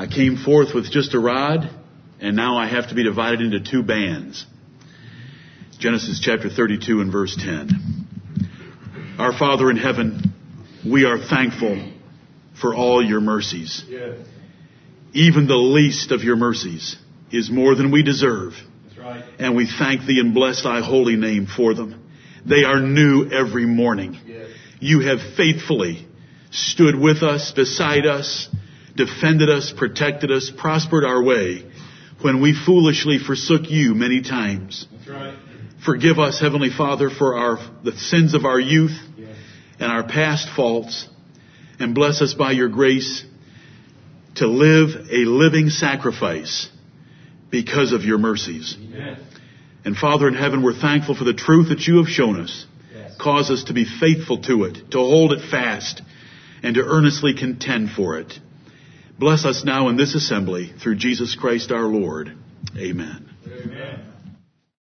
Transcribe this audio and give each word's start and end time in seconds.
I 0.00 0.06
came 0.06 0.38
forth 0.38 0.74
with 0.74 0.90
just 0.90 1.12
a 1.12 1.18
rod, 1.18 1.68
and 2.20 2.34
now 2.34 2.56
I 2.56 2.66
have 2.66 2.88
to 2.88 2.94
be 2.94 3.04
divided 3.04 3.42
into 3.42 3.60
two 3.60 3.82
bands. 3.82 4.46
Genesis 5.78 6.18
chapter 6.24 6.48
32 6.48 7.02
and 7.02 7.12
verse 7.12 7.36
10. 7.36 9.16
Our 9.18 9.36
Father 9.38 9.70
in 9.70 9.76
heaven, 9.76 10.32
we 10.86 11.04
are 11.04 11.18
thankful 11.18 11.86
for 12.58 12.74
all 12.74 13.04
your 13.04 13.20
mercies. 13.20 13.84
Yes. 13.90 14.16
Even 15.12 15.46
the 15.46 15.56
least 15.56 16.12
of 16.12 16.22
your 16.22 16.36
mercies 16.36 16.96
is 17.30 17.50
more 17.50 17.74
than 17.74 17.90
we 17.90 18.02
deserve. 18.02 18.54
That's 18.86 18.98
right. 18.98 19.24
And 19.38 19.54
we 19.54 19.66
thank 19.66 20.06
thee 20.06 20.18
and 20.18 20.32
bless 20.32 20.62
thy 20.62 20.80
holy 20.80 21.16
name 21.16 21.46
for 21.46 21.74
them. 21.74 22.10
They 22.46 22.64
are 22.64 22.80
new 22.80 23.28
every 23.30 23.66
morning. 23.66 24.18
Yes. 24.24 24.48
You 24.78 25.00
have 25.00 25.18
faithfully 25.36 26.06
stood 26.50 26.98
with 26.98 27.22
us, 27.22 27.52
beside 27.52 28.06
us, 28.06 28.48
defended 29.04 29.48
us, 29.48 29.72
protected 29.76 30.30
us, 30.30 30.50
prospered 30.54 31.04
our 31.04 31.22
way 31.22 31.64
when 32.20 32.42
we 32.42 32.54
foolishly 32.54 33.18
forsook 33.18 33.70
you 33.70 33.94
many 33.94 34.20
times. 34.20 34.86
Right. 35.08 35.34
Forgive 35.84 36.18
us, 36.18 36.38
Heavenly 36.38 36.68
Father, 36.68 37.08
for 37.08 37.36
our, 37.38 37.58
the 37.82 37.92
sins 37.92 38.34
of 38.34 38.44
our 38.44 38.60
youth 38.60 38.96
Yes. 39.16 39.36
and 39.78 39.90
our 39.90 40.06
past 40.06 40.48
faults, 40.54 41.08
and 41.78 41.94
bless 41.94 42.20
us 42.20 42.34
by 42.34 42.52
your 42.52 42.68
grace 42.68 43.24
to 44.34 44.46
live 44.46 44.90
a 45.10 45.24
living 45.24 45.70
sacrifice 45.70 46.68
because 47.50 47.92
of 47.92 48.04
your 48.04 48.18
mercies. 48.18 48.76
Amen. 48.78 49.16
And 49.86 49.96
Father 49.96 50.28
in 50.28 50.34
heaven, 50.34 50.62
we're 50.62 50.78
thankful 50.78 51.14
for 51.14 51.24
the 51.24 51.32
truth 51.32 51.70
that 51.70 51.86
you 51.86 51.96
have 51.96 52.08
shown 52.08 52.38
us. 52.38 52.66
Yes. 52.94 53.16
Cause 53.18 53.50
us 53.50 53.64
to 53.64 53.72
be 53.72 53.86
faithful 53.86 54.42
to 54.42 54.64
it, 54.64 54.90
to 54.90 54.98
hold 54.98 55.32
it 55.32 55.40
fast, 55.50 56.02
and 56.62 56.74
to 56.74 56.82
earnestly 56.82 57.32
contend 57.34 57.90
for 57.92 58.18
it. 58.18 58.38
Bless 59.20 59.44
us 59.44 59.64
now 59.66 59.88
in 59.88 59.98
this 59.98 60.14
assembly 60.14 60.72
through 60.82 60.94
Jesus 60.94 61.36
Christ 61.38 61.70
our 61.72 61.84
Lord. 61.84 62.32
Amen. 62.74 63.28
Amen. 63.46 64.19